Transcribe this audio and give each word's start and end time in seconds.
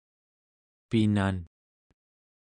pinan 0.89 1.37